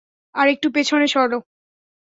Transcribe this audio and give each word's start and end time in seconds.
আরেকটু 0.35 0.67
পেছনে 0.71 1.07
সরো। 1.07 1.37